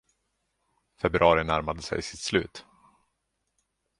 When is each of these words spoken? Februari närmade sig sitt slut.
Februari 0.97 1.43
närmade 1.43 1.81
sig 1.81 2.01
sitt 2.01 2.19
slut. 2.19 2.65